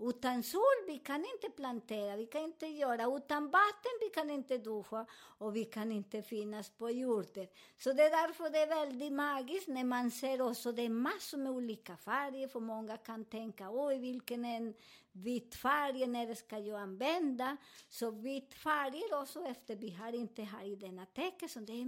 Utan 0.00 0.42
sol, 0.42 0.86
vi 0.86 0.98
kan 0.98 1.24
inte 1.34 1.50
plantera, 1.56 2.16
vi 2.16 2.26
kan 2.26 2.42
inte 2.42 2.66
göra. 2.66 3.16
Utan 3.16 3.50
vatten, 3.50 3.92
vi 4.00 4.08
kan 4.08 4.30
inte 4.30 4.58
duscha 4.58 5.06
och 5.38 5.56
vi 5.56 5.64
kan 5.64 5.92
inte 5.92 6.22
finnas 6.22 6.70
på 6.70 6.90
jorden. 6.90 7.46
Så 7.78 7.92
det 7.92 8.02
är 8.02 8.10
därför 8.10 8.50
det 8.50 8.58
är 8.58 8.66
väldigt 8.66 9.12
magiskt 9.12 9.68
när 9.68 9.84
man 9.84 10.10
ser 10.10 10.42
också 10.42 10.72
det 10.72 10.82
är 10.82 10.88
massor 10.88 11.38
med 11.38 11.52
olika 11.52 11.96
färger. 11.96 12.48
För 12.48 12.60
många 12.60 12.96
kan 12.96 13.24
tänka, 13.24 13.70
oj, 13.70 13.98
vilken 13.98 14.44
en 14.44 14.74
vit 15.18 15.54
färg, 15.54 16.06
när 16.06 16.34
ska 16.34 16.58
jag 16.58 16.80
använda? 16.80 17.56
Så 17.88 18.10
vit 18.10 18.54
färger 18.54 19.20
också, 19.20 19.44
efter 19.44 19.76
vi 19.76 19.90
har 19.90 20.12
inte 20.12 20.42
här 20.42 20.64
i 20.64 20.76
denna 20.76 21.06
tecken, 21.06 21.48
så 21.48 21.60
det 21.60 21.72
är 21.72 21.86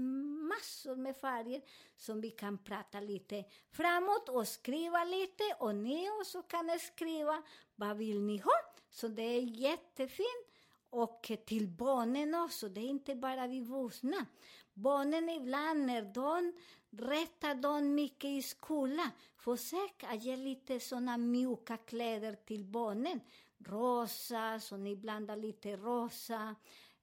massor 0.49 0.97
med 0.97 1.16
färger 1.16 1.62
som 1.97 2.21
vi 2.21 2.31
kan 2.31 2.59
prata 2.59 3.01
lite 3.01 3.45
framåt 3.73 4.29
och 4.29 4.49
skriva 4.49 5.05
lite. 5.05 5.45
Och 5.59 5.75
ni 5.75 6.11
också 6.21 6.43
kan 6.43 6.79
skriva 6.79 7.43
vad 7.75 7.97
vill 7.97 8.21
ni 8.21 8.38
ha? 8.38 8.53
Så 8.90 9.09
det 9.09 9.23
är 9.23 9.40
jättefint. 9.40 10.47
Och 10.90 11.33
till 11.47 11.69
barnen 11.69 12.35
också, 12.35 12.69
det 12.69 12.81
är 12.81 12.88
inte 12.88 13.14
bara 13.14 13.47
vi 13.47 13.61
vuxna. 13.61 14.27
Barnen 14.75 15.29
ibland 15.29 15.87
när 15.87 16.03
de 16.03 16.53
Rätta 16.92 17.55
dem 17.55 17.94
mycket 17.94 18.31
i 18.31 18.42
skolan, 18.42 19.11
försök 19.37 20.05
att 20.05 20.22
ge 20.24 20.37
lite 20.37 20.81
såna 20.81 21.16
mjuka 21.16 21.76
kläder 21.76 22.35
till 22.46 22.64
barnen. 22.64 23.20
Rosa, 23.59 24.61
så 24.61 24.76
ni 24.76 24.96
blandar 24.96 25.37
lite 25.37 25.76
rosa, 25.76 26.55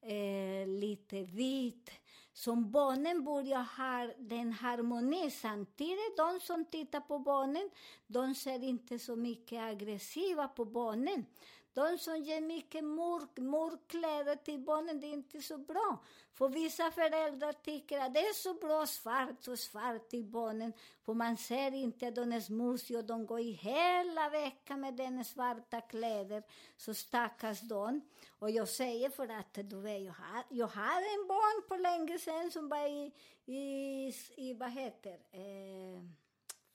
eh, 0.02 0.68
lite 0.68 1.24
vitt. 1.24 1.92
Som 2.34 2.72
barnen 2.72 3.24
börjar 3.24 3.64
ha 3.78 4.14
den 4.18 4.52
harmonin. 4.52 5.32
samtidigt. 5.32 6.18
De 6.18 6.40
som 6.40 6.66
tittar 6.66 7.00
på 7.02 7.20
barnen, 7.20 7.70
de 8.08 8.36
ser 8.36 8.64
inte 8.64 9.00
så 9.00 9.16
mycket 9.16 9.62
aggressiva 9.62 10.48
på 10.48 10.66
barnen. 10.66 11.26
De 11.78 11.98
som 11.98 12.18
ger 12.18 12.42
mycket 12.42 12.84
mörk, 12.84 13.38
mörk 13.38 13.88
kläder 13.88 14.36
till 14.36 14.60
barnen, 14.60 15.00
det 15.00 15.08
är 15.08 15.14
inte 15.14 15.42
så 15.42 15.58
bra. 15.58 15.98
För 16.34 16.50
vissa 16.50 16.92
föräldrar 16.92 17.54
tycker 17.54 18.00
att 18.00 18.14
det 18.14 18.20
är 18.20 18.34
så 18.34 18.54
bra 18.54 18.86
svart 18.86 19.48
och 19.48 19.60
svart 19.60 20.10
till 20.10 20.24
barnen, 20.24 20.74
för 21.06 21.14
man 21.14 21.38
ser 21.38 21.74
inte 21.74 22.08
att 22.08 22.16
de 22.16 22.32
är 22.32 22.40
smutsiga 22.40 23.00
och 23.00 23.06
de 23.06 23.26
går 23.26 23.40
i 23.40 23.52
hela 23.52 24.30
veckan 24.30 24.82
med 24.82 24.94
den 24.94 25.26
svarta 25.26 25.82
kläder. 25.82 26.44
Så 26.78 26.94
stackars 26.94 27.62
de. 27.62 28.02
Och 28.40 28.52
jag 28.52 28.68
säger 28.68 29.10
för 29.10 29.28
att 29.28 29.54
du 29.54 29.82
vet, 29.82 30.04
jag, 30.04 30.14
har, 30.14 30.44
jag 30.50 30.68
hade 30.68 31.06
en 31.06 31.28
barn 31.28 31.68
på 31.68 31.76
länge 31.76 32.20
sedan 32.20 32.52
som 32.52 32.70
var 32.70 32.88
i, 32.88 33.12
i, 33.46 34.14
i 34.38 34.54
vad 34.54 34.72
heter 34.72 35.20
eh, 35.32 36.02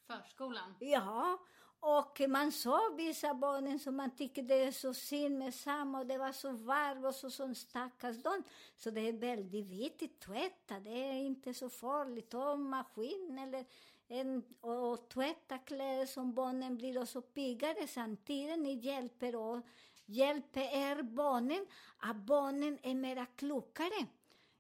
Förskolan. 0.07 0.75
Ja, 0.81 1.39
och 1.85 2.21
man 2.29 2.53
såg 2.53 2.97
vissa 2.97 3.35
barnen 3.35 3.79
som 3.79 3.97
man 3.97 4.17
tyckte 4.17 4.43
det 4.43 4.55
är 4.55 4.73
så 4.73 4.95
synd 4.95 5.39
med 5.39 5.55
samma 5.55 5.99
och 5.99 6.07
det 6.07 6.19
var 6.19 6.33
så 6.33 6.53
varmt 6.53 7.05
och 7.05 7.15
så, 7.15 7.31
så 7.31 7.55
stackars 7.55 8.23
de. 8.23 8.43
Så 8.77 8.91
det 8.91 9.01
är 9.01 9.13
väldigt 9.13 9.67
viktigt, 9.67 10.21
tvätta, 10.21 10.81
det 10.81 10.91
är 10.91 11.13
inte 11.13 11.55
så 11.55 11.69
farligt. 11.69 12.31
Ta 12.31 12.57
maskin 12.57 13.39
eller 13.39 13.65
en, 14.09 14.43
och, 14.61 14.93
och 14.93 15.09
tvätta 15.09 15.59
kläder 15.59 16.07
som 16.07 16.35
barnen 16.35 16.77
blir 16.77 17.03
också 17.03 17.23
piggare 17.23 17.87
samtidigt. 17.87 18.59
Ni 18.59 18.75
hjälper 18.75 19.37
och 19.37 19.67
hjälper 20.07 20.61
er 20.61 21.03
barnen, 21.03 21.67
att 21.99 22.17
barnen 22.17 22.79
är 22.83 22.95
mera 22.95 23.27
klokare. 23.27 24.07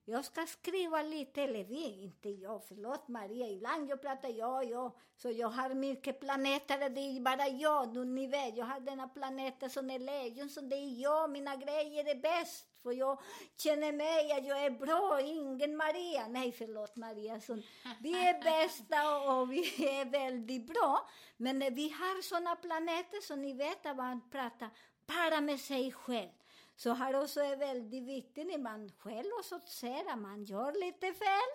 Jag 0.04 0.24
ska 0.24 0.46
skriva 0.46 1.02
lite, 1.02 1.42
eller 1.42 1.64
vi, 1.64 2.02
inte 2.02 2.28
jag, 2.28 2.62
förlåt 2.68 3.08
Maria, 3.08 3.48
ibland 3.48 3.90
jag 3.90 4.02
pratar 4.02 4.28
jag, 4.28 4.70
jag, 4.70 4.92
så 5.16 5.30
jag 5.30 5.48
har 5.48 5.74
mycket 5.74 6.20
planeter, 6.20 6.90
det 6.90 7.00
är 7.00 7.20
bara 7.20 7.48
jag, 7.48 7.94
nu, 7.94 8.04
ni 8.04 8.26
vet, 8.26 8.56
jag 8.56 8.64
har 8.64 8.80
denna 8.80 9.08
planeten 9.08 9.70
som 9.70 9.90
är 9.90 9.98
lejon, 9.98 10.48
så 10.48 10.60
det 10.60 10.76
är 10.76 11.02
jag, 11.02 11.30
mina 11.30 11.56
grejer 11.56 12.10
är 12.10 12.14
bäst, 12.14 12.66
för 12.82 12.92
jag 12.92 13.20
känner 13.56 13.92
mig 13.92 14.32
att 14.32 14.46
jag 14.46 14.64
är 14.64 14.70
bra, 14.70 15.20
ingen 15.20 15.76
Maria, 15.76 16.28
nej 16.28 16.52
förlåt 16.52 16.96
Maria, 16.96 17.40
så 17.40 17.58
vi 18.00 18.28
är 18.28 18.42
bästa 18.44 19.32
och 19.32 19.52
vi 19.52 19.88
är 19.88 20.04
väldigt 20.04 20.66
bra, 20.66 21.08
men 21.36 21.74
vi 21.74 21.88
har 21.88 22.22
sådana 22.22 22.56
planeter 22.56 23.20
så 23.20 23.36
ni 23.36 23.52
vet 23.52 23.86
att 23.86 23.96
man 23.96 24.30
pratar 24.30 24.70
bara 25.06 25.40
med 25.40 25.60
sig 25.60 25.92
själv. 25.92 26.41
Så 26.76 26.90
här 26.90 27.22
också 27.22 27.40
är 27.40 27.56
väldigt 27.56 28.02
viktigt 28.02 28.46
när 28.46 28.58
man 28.58 28.92
själv 28.98 29.30
också 29.38 29.60
ser 29.66 30.12
att 30.12 30.18
man 30.18 30.44
gör 30.44 30.72
lite 30.72 31.12
fel. 31.12 31.50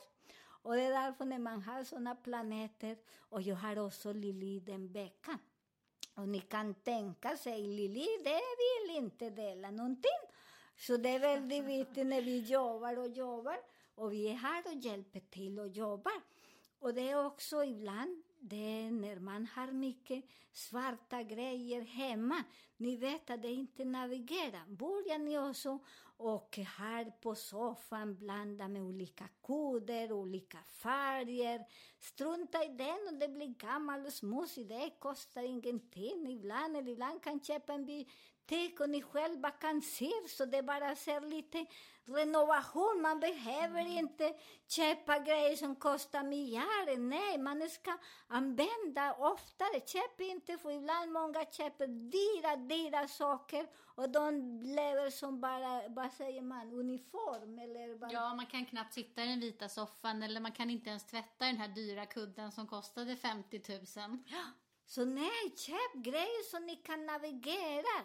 Och 0.67 0.75
det 0.75 0.81
är 0.81 0.91
därför 0.91 1.25
när 1.25 1.39
man 1.39 1.61
har 1.61 1.83
sådana 1.83 2.15
planeter, 2.15 2.97
och 3.29 3.41
jag 3.41 3.55
har 3.55 3.79
också 3.79 4.13
Lili 4.13 4.59
den 4.59 4.91
veckan. 4.91 5.39
Och 6.15 6.29
ni 6.29 6.39
kan 6.39 6.73
tänka 6.73 7.37
sig, 7.37 7.67
Lili, 7.67 8.07
det 8.23 8.41
vill 8.57 8.95
inte 8.95 9.29
dela 9.29 9.71
någonting. 9.71 10.19
Så 10.77 10.97
det 10.97 11.09
är 11.09 11.19
väldigt 11.19 11.63
viktigt 11.63 12.07
när 12.07 12.21
vi 12.21 12.39
jobbar 12.39 12.99
och 12.99 13.07
jobbar, 13.07 13.57
och 13.95 14.13
vi 14.13 14.27
är 14.27 14.33
här 14.33 14.63
och 14.67 14.73
hjälper 14.73 15.19
till 15.19 15.59
och 15.59 15.67
jobbar. 15.67 16.21
Och 16.79 16.93
det 16.93 17.09
är 17.09 17.25
också 17.25 17.63
ibland 17.63 18.23
det 18.49 18.85
är 18.85 18.91
när 18.91 19.19
man 19.19 19.45
har 19.45 19.71
mycket 19.71 20.25
svarta 20.51 21.23
grejer 21.23 21.81
hemma. 21.81 22.43
Ni 22.77 22.97
vet 22.97 23.29
att 23.29 23.41
det 23.41 23.51
inte 23.51 23.85
navigerar. 23.85 24.65
Börjar 24.67 25.19
ni 25.19 25.39
också 25.39 25.79
och 26.17 26.57
här 26.57 27.11
på 27.21 27.35
soffan 27.35 28.15
blanda 28.15 28.67
med 28.67 28.81
olika 28.81 29.29
koder, 29.41 30.11
olika 30.11 30.57
färger. 30.67 31.65
Strunta 31.99 32.63
i 32.63 32.67
den 32.67 33.07
och 33.07 33.19
det 33.19 33.27
blir 33.27 33.47
gammal 33.47 34.05
och 34.05 34.13
smutsig. 34.13 34.67
Det 34.67 34.89
kostar 34.99 35.43
ingenting. 35.43 36.27
Ibland, 36.27 36.77
eller 36.77 36.91
ibland 36.91 37.23
kan 37.23 37.39
köpa 37.39 37.73
en 37.73 37.85
butik 38.47 38.79
och 38.79 38.89
ni 38.89 39.01
själva 39.01 39.51
kan 39.51 39.81
se 39.81 40.11
så 40.27 40.45
det 40.45 40.63
bara 40.63 40.95
ser 40.95 41.21
lite 41.21 41.65
renovation. 42.05 43.01
Man 43.01 43.19
behöver 43.19 43.87
inte 43.87 44.33
köpa 44.67 45.19
grejer 45.19 45.55
som 45.55 45.75
kostar 45.75 46.23
miljarder. 46.23 46.97
Nej, 46.97 47.37
man 47.37 47.69
ska 47.69 47.97
använda 48.27 49.13
oftare. 49.13 49.81
Köp 49.85 50.21
inte, 50.21 50.57
för 50.57 50.71
ibland 50.71 51.11
många 51.11 51.45
köper 51.45 51.87
dyra, 51.87 52.55
dyra 52.55 53.07
saker 53.07 53.67
och 53.95 54.09
de 54.09 54.61
lever 54.61 55.09
som 55.09 55.41
bara, 55.41 55.87
vad 55.89 56.11
säger 56.11 56.41
man, 56.41 56.73
uniform 56.73 57.59
eller 57.59 57.95
vad? 57.95 58.11
Ja, 58.11 58.33
man 58.33 58.45
kan 58.45 58.65
knappt 58.65 58.93
sitta 58.93 59.23
i 59.23 59.27
den 59.27 59.39
vita 59.39 59.69
soffan 59.69 60.23
eller 60.23 60.39
man 60.39 60.51
kan 60.51 60.69
inte 60.69 60.89
ens 60.89 61.05
tvätta 61.05 61.45
den 61.45 61.57
här 61.57 61.67
dyra 61.67 62.05
kudden 62.05 62.51
som 62.51 62.67
kostade 62.67 63.15
50 63.15 63.61
000. 63.69 64.19
Så 64.85 65.05
nej, 65.05 65.55
köp 65.57 65.93
grejer 65.93 66.49
som 66.51 66.65
ni 66.65 66.75
kan 66.75 67.05
navigera. 67.05 68.03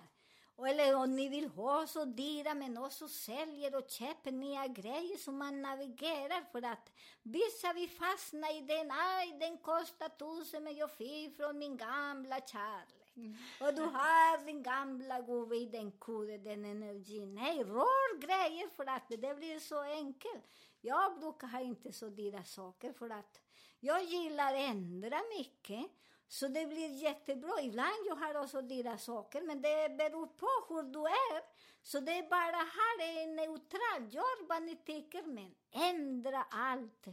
Och 0.62 0.68
Eller 0.68 0.94
om 0.94 1.16
ni 1.16 1.28
vill 1.28 1.48
ha 1.48 1.86
så 1.86 2.04
dyra, 2.04 2.54
men 2.54 2.78
också 2.78 3.08
säljer 3.08 3.74
och 3.74 3.90
köper 3.90 4.32
nya 4.32 4.66
grejer 4.66 5.16
som 5.16 5.38
man 5.38 5.62
navigerar 5.62 6.44
för 6.52 6.62
att 6.62 6.92
vissa 7.22 7.72
vi 7.72 7.88
fastnar 7.88 8.56
i 8.56 8.60
den, 8.60 8.90
aj 8.90 9.36
den 9.40 9.58
kostar 9.58 10.08
tusen 10.08 10.64
men 10.64 10.76
jag 10.76 10.90
fick 10.90 11.36
från 11.36 11.58
min 11.58 11.76
gamla 11.76 12.40
kärlek. 12.40 13.38
Och 13.60 13.74
du 13.74 13.82
har 13.82 14.46
din 14.46 14.62
gamla 14.62 15.20
gubbe 15.20 15.56
i 15.56 15.66
den 15.66 15.92
koden, 15.92 16.44
den 16.44 16.64
energin. 16.64 17.34
Nej, 17.34 17.64
rör 17.64 18.18
grejer 18.18 18.68
för 18.68 18.86
att 18.86 19.08
det 19.08 19.36
blir 19.36 19.58
så 19.58 19.80
enkelt. 19.80 20.44
Jag 20.80 21.20
brukar 21.20 21.46
ha 21.46 21.60
inte 21.60 21.92
så 21.92 22.08
dyra 22.08 22.44
saker 22.44 22.92
för 22.92 23.10
att 23.10 23.40
jag 23.80 24.04
gillar 24.04 24.54
ändra 24.54 25.20
mycket. 25.38 25.90
Så 26.32 26.48
det 26.48 26.66
blir 26.66 26.88
jättebra. 26.88 27.60
Ibland 27.62 28.06
jag 28.06 28.16
har 28.16 28.34
också 28.34 28.62
dyra 28.62 28.98
saker, 28.98 29.42
men 29.42 29.62
det 29.62 29.96
beror 29.98 30.26
på 30.26 30.74
hur 30.74 30.82
du 30.82 31.00
är. 31.00 31.42
Så 31.82 32.00
det 32.00 32.18
är 32.18 32.28
bara 32.28 32.56
här 32.56 32.96
är 33.00 33.26
neutralt. 33.26 34.14
Gör 34.14 34.48
vad 34.48 34.62
ni 34.62 34.76
tycker, 34.76 35.22
men 35.22 35.54
ändra 35.72 36.42
allt. 36.50 37.06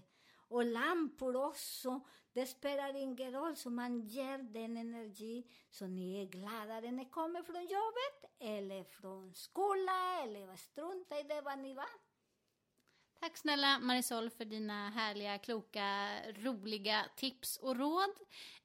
Och 0.47 0.65
lampor 0.65 1.35
också. 1.35 2.01
Det 2.33 2.45
spelar 2.45 2.95
ingen 2.95 3.31
roll, 3.31 3.55
så 3.55 3.69
man 3.69 4.01
ger 4.01 4.37
den 4.37 4.77
energi 4.77 5.47
så 5.71 5.87
ni 5.87 6.21
är 6.21 6.25
gladare 6.25 6.81
när 6.81 6.91
ni 6.91 7.05
kommer 7.05 7.43
från 7.43 7.61
jobbet 7.61 8.31
eller 8.39 8.83
från 8.83 9.33
skolan 9.33 10.23
eller 10.23 10.55
strunta 10.55 11.19
i 11.19 11.23
det 11.23 11.41
vad 11.41 11.59
ni 11.59 11.73
var. 11.73 12.09
Tack 13.19 13.37
snälla 13.37 13.79
Marisol 13.79 14.29
för 14.29 14.45
dina 14.45 14.89
härliga, 14.89 15.37
kloka, 15.37 16.09
roliga 16.35 17.05
tips 17.15 17.57
och 17.57 17.77
råd. 17.77 18.15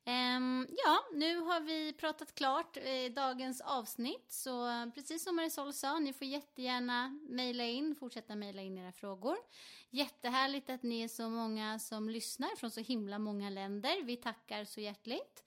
Ehm, 0.06 0.66
ja, 0.84 0.98
nu 1.12 1.36
har 1.36 1.60
vi 1.60 1.92
pratat 1.92 2.34
klart 2.34 2.76
eh, 2.76 3.12
dagens 3.12 3.60
avsnitt. 3.60 4.32
Så 4.32 4.68
precis 4.94 5.24
som 5.24 5.36
Marisol 5.36 5.72
sa, 5.72 5.98
ni 5.98 6.12
får 6.12 6.26
jättegärna 6.26 7.18
mejla 7.28 7.64
in, 7.64 7.94
fortsätta 7.94 8.36
mejla 8.36 8.62
in 8.62 8.78
era 8.78 8.92
frågor. 8.92 9.36
Jättehärligt 9.90 10.70
att 10.70 10.82
ni 10.82 11.02
är 11.02 11.08
så 11.08 11.28
många 11.28 11.78
som 11.78 12.08
lyssnar 12.08 12.56
från 12.56 12.70
så 12.70 12.80
himla 12.80 13.18
många 13.18 13.50
länder. 13.50 14.02
Vi 14.02 14.16
tackar 14.16 14.64
så 14.64 14.80
hjärtligt. 14.80 15.44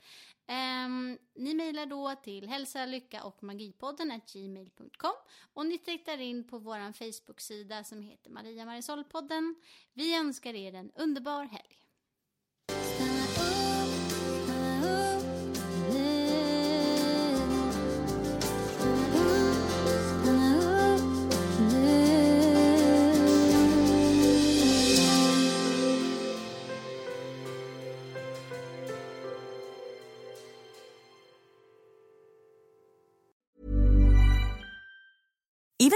Um, 0.50 1.17
ni 1.36 1.54
mejlar 1.54 1.86
då 1.86 2.15
till 2.15 2.48
hälsa, 2.48 2.86
lycka 2.86 3.24
och 3.24 3.43
magipodden 3.43 4.22
gmail.com 4.34 5.13
och 5.54 5.65
ni 5.65 5.78
tittar 5.78 6.17
in 6.17 6.48
på 6.48 6.58
vår 6.58 6.93
Facebook-sida 6.93 7.84
som 7.84 8.02
heter 8.02 8.30
Maria 8.30 8.65
Marisol-podden. 8.65 9.56
Vi 9.93 10.15
önskar 10.15 10.54
er 10.54 10.74
en 10.74 10.91
underbar 10.96 11.43
helg. 11.43 11.87